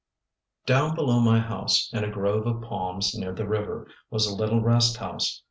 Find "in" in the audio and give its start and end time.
1.93-2.03